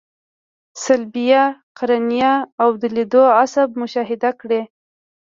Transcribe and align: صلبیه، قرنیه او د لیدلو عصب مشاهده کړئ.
صلبیه، 0.83 1.43
قرنیه 1.77 2.33
او 2.61 2.69
د 2.81 2.83
لیدلو 2.95 3.23
عصب 3.39 3.69
مشاهده 3.81 4.31
کړئ. 4.39 4.61